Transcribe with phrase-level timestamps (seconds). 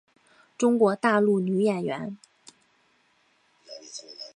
[0.57, 2.17] 中国大陆女演员。